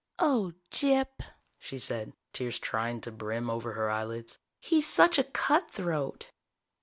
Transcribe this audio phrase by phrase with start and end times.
[0.17, 1.21] "Oh, Gyp,"
[1.59, 4.39] she said, tears trying to brim over her eyelids.
[4.59, 6.31] "He's such a cutthroat!"